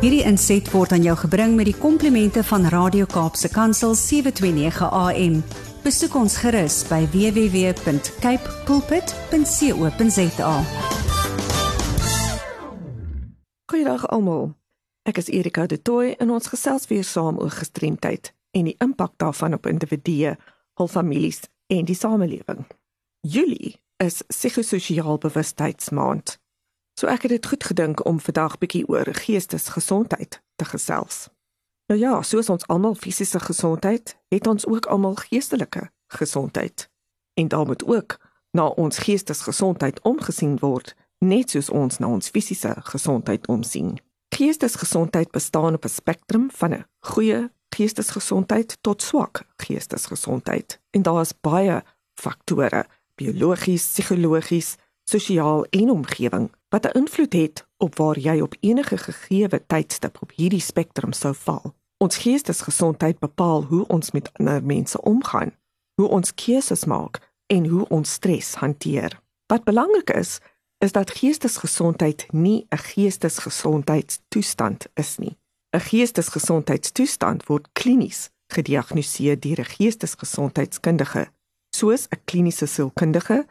Hierdie 0.00 0.22
inset 0.24 0.64
word 0.72 0.94
aan 0.96 1.02
jou 1.04 1.12
gebring 1.26 1.58
met 1.58 1.66
die 1.68 1.76
komplimente 1.76 2.40
van 2.48 2.62
Radio 2.72 3.04
Kaapse 3.04 3.50
Kansel 3.52 3.92
729 3.92 4.86
AM. 4.88 5.34
Besoek 5.84 6.16
ons 6.16 6.38
gerus 6.40 6.78
by 6.88 7.02
www.cape 7.12 8.54
pulpit.co.za. 8.64 10.54
Goeiedag 13.68 14.08
almal. 14.08 14.56
Ek 15.04 15.20
is 15.20 15.28
Erika 15.28 15.68
de 15.68 15.76
Tooy 15.76 16.16
en 16.16 16.32
ons 16.32 16.48
gesels 16.48 16.88
weer 16.88 17.04
saam 17.04 17.36
oor 17.36 17.52
gestremdheid 17.52 18.32
en 18.56 18.72
die 18.72 18.78
impak 18.80 19.20
daarvan 19.20 19.60
op 19.60 19.68
individue, 19.68 20.32
hul 20.80 20.88
families 20.88 21.44
en 21.68 21.84
die 21.84 22.00
samelewing. 22.00 22.64
Julie 23.20 23.76
is 24.00 24.24
psigososiaal 24.32 25.20
bewustheidsmaand. 25.20 26.39
So 27.00 27.08
ek 27.08 27.22
het 27.24 27.30
dit 27.32 27.46
goed 27.46 27.64
gedink 27.64 28.02
om 28.04 28.18
vandag 28.20 28.58
bietjie 28.60 28.82
oor 28.88 29.08
geestesgesondheid 29.16 30.42
te 30.60 30.64
gesels. 30.68 31.30
Nou 31.88 31.96
ja, 32.00 32.18
soos 32.22 32.50
ons 32.52 32.66
almal 32.68 32.94
fisiese 32.94 33.40
gesondheid, 33.40 34.12
het 34.28 34.46
ons 34.46 34.66
ook 34.66 34.86
almal 34.86 35.14
geestelike 35.14 35.86
gesondheid. 36.12 36.90
En 37.40 37.48
daar 37.48 37.66
moet 37.66 37.84
ook 37.86 38.18
na 38.52 38.66
ons 38.66 38.98
geestesgesondheid 38.98 40.02
omgesien 40.02 40.58
word, 40.60 40.92
net 41.24 41.50
soos 41.50 41.70
ons 41.70 41.98
na 41.98 42.10
ons 42.12 42.28
fisiese 42.28 42.74
gesondheid 42.92 43.48
omsien. 43.48 43.96
Geestesgesondheid 44.36 45.30
bestaan 45.30 45.74
op 45.80 45.84
'n 45.84 45.88
spektrum 45.88 46.50
van 46.52 46.74
'n 46.74 46.84
goeie 47.00 47.50
geestesgesondheid 47.74 48.76
tot 48.80 49.02
swak 49.02 49.44
geestesgesondheid. 49.56 50.80
En 50.90 51.02
daar 51.02 51.20
is 51.20 51.40
baie 51.40 51.82
faktore, 52.14 52.86
biologies, 53.14 53.88
psigologies, 53.88 54.76
sosiaal 55.10 55.64
en 55.64 55.90
omgewing 55.90 56.52
wat 56.68 56.86
'n 56.86 56.98
invloed 56.98 57.32
het 57.32 57.66
op 57.76 57.96
waar 57.96 58.18
jy 58.18 58.40
op 58.40 58.54
enige 58.60 58.98
gegeewe 58.98 59.66
tydstip 59.66 60.16
op 60.20 60.32
hierdie 60.34 60.60
spektrum 60.60 61.12
sou 61.12 61.34
val. 61.34 61.74
Ons 61.96 62.16
geestesgesondheid 62.16 63.18
bepaal 63.18 63.64
hoe 63.64 63.86
ons 63.86 64.10
met 64.10 64.32
ander 64.32 64.64
mense 64.64 65.02
omgaan, 65.02 65.56
hoe 65.94 66.08
ons 66.08 66.34
keuses 66.34 66.84
maak 66.84 67.32
en 67.46 67.66
hoe 67.66 67.88
ons 67.88 68.12
stres 68.12 68.54
hanteer. 68.54 69.20
Wat 69.46 69.64
belangrik 69.64 70.10
is, 70.10 70.38
is 70.78 70.92
dat 70.92 71.10
geestesgesondheid 71.10 72.26
nie 72.32 72.66
'n 72.68 72.78
geestesgesondheidstoestand 72.78 74.86
is 74.94 75.18
nie. 75.18 75.38
'n 75.76 75.80
Geestesgesondheidstoestand 75.80 77.46
word 77.46 77.68
klinies 77.72 78.30
gediagnoseer 78.46 79.40
deur 79.40 79.60
'n 79.60 79.64
geestesgesondheidskundige, 79.64 81.28
soos 81.76 82.06
'n 82.08 82.20
kliniese 82.24 82.66
sielkundige, 82.66 83.46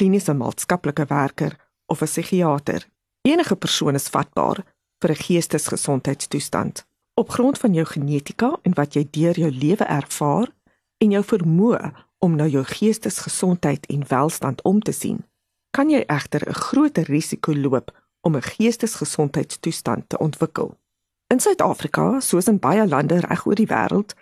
kliniese 0.00 0.32
maatskaplike 0.32 1.04
werker 1.08 1.56
of 1.86 2.00
'n 2.00 2.08
psigiater. 2.08 2.88
Enige 3.22 3.56
persoon 3.56 3.94
is 3.94 4.08
vatbaar 4.08 4.64
vir 5.00 5.10
'n 5.10 5.22
geestesgesondheidstoestand 5.24 6.86
op 7.14 7.30
grond 7.30 7.58
van 7.58 7.74
jou 7.74 7.86
genetika 7.86 8.58
en 8.62 8.74
wat 8.74 8.94
jy 8.94 9.08
deur 9.10 9.38
jou 9.38 9.50
lewe 9.50 9.84
ervaar 9.84 10.48
en 10.98 11.10
jou 11.10 11.24
vermoë 11.24 11.92
om 12.18 12.36
na 12.36 12.46
jou 12.46 12.64
geestesgesondheid 12.64 13.86
en 13.86 14.08
welstand 14.08 14.62
om 14.62 14.80
te 14.80 14.92
sien. 14.92 15.24
Kan 15.70 15.90
jy 15.90 16.04
egter 16.06 16.48
'n 16.48 16.54
groter 16.54 17.04
risiko 17.04 17.54
loop 17.54 17.90
om 18.20 18.36
'n 18.36 18.42
geestesgesondheidstoestand 18.42 20.08
te 20.08 20.18
ontwikkel? 20.18 20.78
In 21.26 21.40
Suid-Afrika, 21.40 22.20
soos 22.20 22.46
in 22.46 22.58
baie 22.58 22.88
lande 22.88 23.20
reg 23.20 23.46
oor 23.46 23.54
die 23.54 23.66
wêreld, 23.66 24.14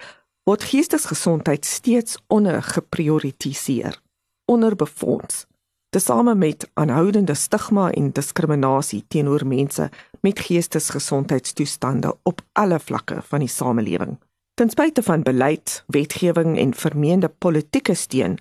word 0.45 0.63
geestesgesondheid 0.63 1.65
steeds 1.65 2.19
ondergeprioritiseer, 2.27 4.03
onderbefonds 4.45 5.47
tesame 5.89 6.35
met 6.35 6.71
aanhoudende 6.75 7.35
stigma 7.35 7.91
en 7.91 8.13
diskriminasie 8.13 9.05
teenoor 9.09 9.47
mense 9.47 9.91
met 10.21 10.39
geestesgesondheidstoestande 10.39 12.17
op 12.23 12.41
alle 12.53 12.81
vlakke 12.81 13.23
van 13.23 13.39
die 13.39 13.49
samelewing. 13.49 14.19
Ten 14.55 14.71
spyte 14.71 15.03
van 15.03 15.23
beleid, 15.23 15.85
wetgewing 15.87 16.59
en 16.59 16.75
vermeende 16.75 17.29
politieke 17.29 17.95
steun 17.95 18.39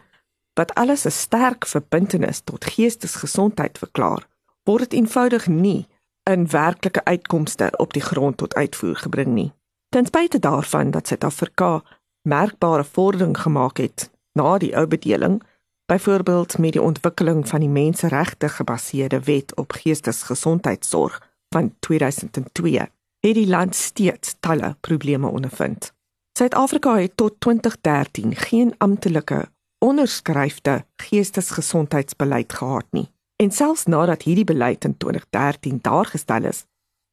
wat 0.53 0.73
alles 0.73 1.05
'n 1.05 1.11
sterk 1.11 1.65
verbintenis 1.65 2.39
tot 2.39 2.65
geestesgesondheid 2.65 3.77
verklaar, 3.77 4.27
word 4.63 4.79
dit 4.89 4.93
eenvoudig 4.93 5.47
nie 5.47 5.87
in 6.23 6.49
werklike 6.49 7.03
uitkomste 7.03 7.73
op 7.77 7.93
die 7.93 8.01
grond 8.01 8.37
tot 8.37 8.55
uitvoer 8.55 8.95
gebring 8.95 9.27
nie. 9.27 9.51
Ten 9.89 10.05
spyte 10.05 10.39
daarvan 10.39 10.91
dat 10.91 11.07
Suid-Afrika 11.07 11.83
merkbare 12.21 12.83
vordering 12.83 13.37
gemaak 13.37 13.77
het 13.77 14.11
na 14.33 14.57
die 14.57 14.75
ou 14.77 14.87
bedeling, 14.87 15.43
byvoorbeeld 15.87 16.57
met 16.57 16.71
die 16.71 16.81
ontwikkeling 16.81 17.47
van 17.47 17.59
die 17.59 17.69
menseregte 17.69 18.49
gebaseerde 18.49 19.19
wet 19.19 19.55
op 19.55 19.71
geestesgesondheidsorg 19.71 21.21
van 21.49 21.75
2002 21.79 22.79
het 23.19 23.33
die 23.33 23.47
land 23.47 23.75
steeds 23.75 24.35
talle 24.39 24.75
probleme 24.79 25.27
ondervind. 25.27 25.93
Suid-Afrika 26.37 26.97
het 26.97 27.11
tot 27.15 27.33
2013 27.39 28.35
geen 28.35 28.73
amptelike 28.77 29.49
onderskryfde 29.77 30.85
geestesgesondheidsbeleid 30.95 32.53
gehad 32.53 32.85
nie. 32.91 33.07
En 33.35 33.51
selfs 33.51 33.85
nadat 33.85 34.21
hierdie 34.21 34.43
beleid 34.43 34.83
in 34.83 34.97
2013 34.97 35.79
daargestel 35.81 36.43
is, 36.43 36.65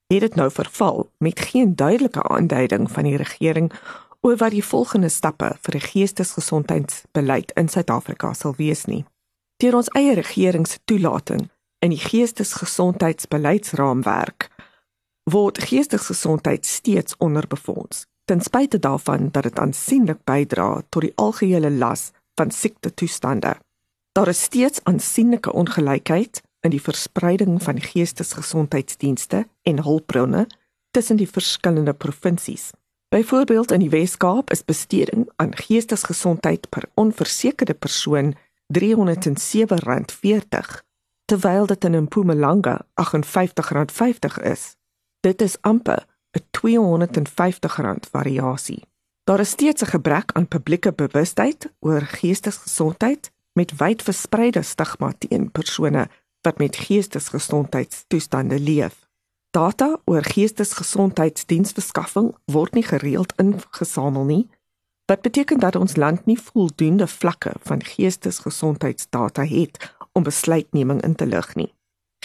het 0.06 0.20
dit 0.20 0.34
nou 0.34 0.50
verval 0.50 1.10
met 1.18 1.40
geen 1.40 1.76
duidelike 1.76 2.22
aanduiding 2.22 2.90
van 2.90 3.02
die 3.02 3.16
regering 3.16 3.72
oor 4.24 4.40
wat 4.40 4.56
die 4.56 4.64
volgende 4.64 5.12
stappe 5.12 5.52
vir 5.60 5.76
'n 5.76 5.86
geestesgesondheidsbeleid 5.90 7.52
in 7.60 7.68
Suid-Afrika 7.68 8.32
sal 8.32 8.54
wees 8.56 8.84
nie. 8.84 9.04
Deur 9.56 9.76
ons 9.76 9.90
eie 9.94 10.14
regering 10.14 10.66
se 10.66 10.78
toelating 10.84 11.50
in 11.78 11.90
die 11.90 12.04
geestesgesondheidsbeleidsraamwerk 12.08 14.50
word 15.30 15.58
geestesgesondheid 15.58 16.66
steeds 16.66 17.14
onderbefonds, 17.18 18.06
ten 18.24 18.40
spyte 18.40 18.78
daarvan 18.78 19.28
dat 19.32 19.42
dit 19.42 19.58
aansienlik 19.58 20.24
bydra 20.24 20.82
tot 20.88 21.02
die 21.02 21.12
algehele 21.16 21.70
las 21.70 22.10
van 22.34 22.50
siektetoestande. 22.50 23.56
Daar 24.12 24.28
is 24.28 24.42
steeds 24.42 24.80
aansienlike 24.82 25.52
ongelykheid 25.52 26.42
in 26.60 26.70
die 26.70 26.82
verspreiding 26.82 27.62
van 27.62 27.80
geestesgesondheidsdienste 27.80 29.48
en 29.62 29.82
hulpbronne 29.82 30.46
tussen 30.90 31.16
die 31.16 31.28
verskillende 31.28 31.92
provinsies. 31.92 32.70
Byvoorbeeld 33.14 33.70
in 33.70 33.78
die 33.78 33.90
Wes-Kaap 33.90 34.50
is 34.50 34.64
besteding 34.64 35.30
aan 35.36 35.56
geestesgesondheid 35.56 36.68
per 36.68 36.82
onversekerde 36.94 37.74
persoon 37.74 38.34
R307.40 38.78 38.82
terwyl 41.24 41.66
dit 41.66 41.84
in 41.84 42.02
Mpumalanga 42.02 42.86
R58.50 43.02 44.42
is. 44.42 44.76
Dit 45.20 45.40
is 45.42 45.60
amper 45.60 46.06
'n 46.32 46.42
R250 46.58 48.10
variasie. 48.10 48.82
Daar 49.24 49.40
is 49.40 49.50
steeds 49.50 49.82
'n 49.82 49.86
gebrek 49.86 50.32
aan 50.32 50.48
publieke 50.48 50.92
bewustheid 50.92 51.72
oor 51.80 52.00
geestesgesondheid 52.00 53.30
met 53.52 53.76
wyd 53.76 54.02
verspreide 54.02 54.62
stigma 54.62 55.12
teen 55.18 55.50
persone 55.50 56.08
wat 56.40 56.58
met 56.58 56.76
geestesgesondheidstoestande 56.76 58.60
leef. 58.60 59.03
Data 59.54 59.92
oor 60.10 60.26
geestesgesondheidsdiensverskaffing 60.26 62.32
word 62.50 62.74
nie 62.74 62.82
gereeld 62.82 63.30
ingesamel 63.38 64.26
nie. 64.26 64.50
Wat 65.06 65.22
beteken 65.22 65.62
dat 65.62 65.78
ons 65.78 65.94
land 65.96 66.26
nie 66.26 66.38
voldoende 66.40 67.06
vlakke 67.06 67.52
van 67.62 67.82
geestesgesondheidsdata 67.84 69.44
het 69.46 69.94
om 70.12 70.22
besluitneming 70.26 71.02
in 71.06 71.14
te 71.14 71.26
lig 71.26 71.54
nie. 71.54 71.74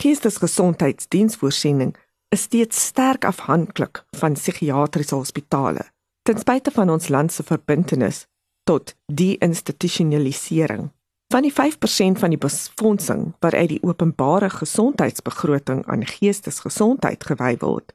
Geestesgesondheidsdiensvoorsiening 0.01 1.95
is 2.34 2.41
steeds 2.50 2.85
sterk 2.85 3.25
afhanklik 3.25 4.06
van 4.17 4.34
psigiatriese 4.34 5.16
hospitale. 5.16 5.85
Ten 6.25 6.38
spyte 6.41 6.72
van 6.73 6.90
ons 6.90 7.07
land 7.13 7.34
se 7.34 7.44
verbintenis 7.44 8.25
tot 8.63 8.96
die 9.06 9.38
institusionalisering 9.38 10.91
Van 11.34 11.41
die 11.41 11.53
5% 11.53 12.19
van 12.19 12.29
die 12.29 12.38
befondsing 12.38 13.34
wat 13.40 13.53
uit 13.53 13.69
die 13.69 13.84
openbare 13.84 14.50
gesondheidsbegroting 14.50 15.85
aan 15.85 16.06
geestesgesondheid 16.06 17.23
gewy 17.23 17.52
word, 17.61 17.93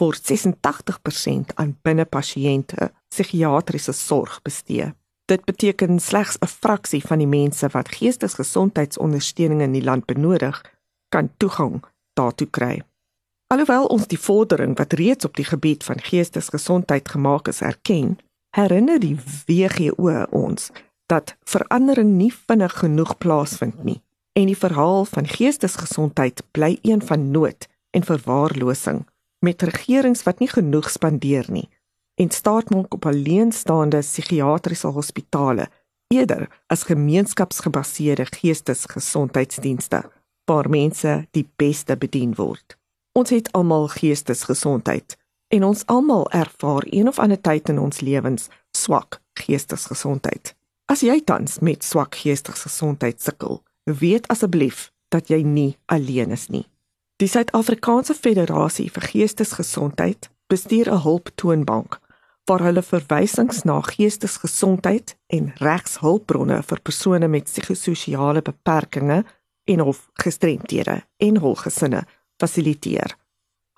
word 0.00 0.32
86% 0.32 1.52
aan 1.60 1.76
binnepasiënte 1.82 2.88
psigiatriese 3.12 3.92
sorg 3.92 4.40
bestee. 4.42 4.94
Dit 5.28 5.44
beteken 5.44 6.00
slegs 6.00 6.38
'n 6.40 6.46
fraksie 6.46 7.02
van 7.06 7.18
die 7.18 7.26
mense 7.26 7.68
wat 7.68 7.88
geestesgesondheidsondersteuning 7.88 9.60
in 9.60 9.72
die 9.72 9.84
land 9.84 10.06
benodig, 10.06 10.64
kan 11.08 11.30
toegang 11.36 11.84
daartoe 12.14 12.48
kry. 12.50 12.82
Alhoewel 13.46 13.86
ons 13.86 14.06
die 14.06 14.20
vordering 14.20 14.76
wat 14.78 14.92
reeds 14.92 15.24
op 15.24 15.36
die 15.36 15.44
gebied 15.44 15.84
van 15.84 16.00
geestesgesondheid 16.00 17.08
gemaak 17.08 17.48
is 17.48 17.60
erken, 17.60 18.18
herinner 18.50 19.00
die 19.00 19.18
WHO 19.46 20.24
ons 20.30 20.70
dat 21.10 21.34
verandering 21.54 22.14
nie 22.18 22.32
vinnig 22.32 22.78
genoeg 22.82 23.16
plaasvind 23.18 23.82
nie 23.84 23.98
en 24.38 24.46
die 24.50 24.58
verhaal 24.58 25.04
van 25.10 25.26
geestesgesondheid 25.26 26.42
bly 26.56 26.78
een 26.86 27.02
van 27.06 27.30
nood 27.34 27.66
en 27.96 28.06
verwaarlosing 28.06 29.02
met 29.46 29.62
regerings 29.66 30.22
wat 30.28 30.38
nie 30.38 30.50
genoeg 30.52 30.90
spandeer 30.90 31.50
nie 31.50 31.68
en 32.20 32.30
staat 32.30 32.70
maak 32.70 32.94
op 32.94 33.06
alleenstaande 33.10 34.02
psigiatriese 34.06 34.92
hospitale 34.96 35.68
eerder 36.14 36.48
as 36.66 36.86
gemeenskapsgebaseerde 36.90 38.26
geestesgesondheidsdienste 38.30 40.04
waar 40.50 40.70
mense 40.70 41.12
die 41.30 41.46
beste 41.56 41.94
bedien 41.96 42.32
word. 42.34 42.74
Ons 43.14 43.30
het 43.30 43.52
almal 43.54 43.86
geestesgesondheid 43.88 45.14
En 45.50 45.64
ons 45.64 45.86
almal 45.86 46.30
ervaar 46.30 46.84
een 46.86 47.08
of 47.08 47.18
ander 47.18 47.40
tyd 47.40 47.68
in 47.68 47.78
ons 47.78 48.00
lewens 48.00 48.48
swak 48.70 49.20
geestesgesondheid. 49.34 50.54
As 50.90 51.04
jy 51.06 51.20
tans 51.22 51.60
met 51.62 51.84
swak 51.86 52.16
geestesgesondheid 52.18 53.20
sukkel, 53.22 53.60
weet 53.86 54.24
asseblief 54.26 54.88
dat 55.14 55.28
jy 55.30 55.44
nie 55.46 55.76
alleen 55.86 56.32
is 56.34 56.48
nie. 56.50 56.64
Die 57.22 57.28
Suid-Afrikaanse 57.30 58.16
Federasie 58.18 58.88
vir 58.90 59.04
Geestesgesondheid 59.12 60.26
bestuur 60.50 60.90
'n 60.90 61.02
hulptoonbank 61.04 62.00
waar 62.48 62.62
hulle 62.66 62.82
verwysings 62.82 63.62
na 63.62 63.80
geestesgesondheid 63.80 65.14
en 65.28 65.52
regshulpbronne 65.62 66.58
vir 66.62 66.80
persone 66.82 67.28
met 67.28 67.44
psigososiale 67.44 68.42
beperkings 68.42 69.24
en 69.64 69.80
of 69.80 70.10
gestremthede 70.14 71.04
en 71.18 71.36
hul 71.36 71.54
gesinne 71.54 72.02
fasiliteer. 72.40 73.16